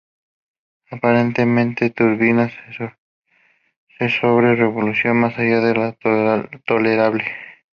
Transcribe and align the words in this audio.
Aparentemente 0.89 1.85
la 1.85 1.93
turbina 1.93 2.49
se 3.99 4.09
sobre 4.09 4.55
revolucionó 4.55 5.13
más 5.13 5.37
allá 5.37 5.59
de 5.61 5.75
lo 5.75 5.95
tolerable. 6.65 7.23